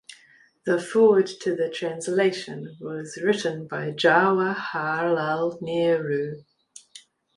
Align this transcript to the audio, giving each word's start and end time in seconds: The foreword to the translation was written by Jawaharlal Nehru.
The 0.65 0.81
foreword 0.81 1.27
to 1.41 1.55
the 1.55 1.69
translation 1.69 2.75
was 2.81 3.19
written 3.23 3.67
by 3.67 3.91
Jawaharlal 3.91 5.61
Nehru. 5.61 6.41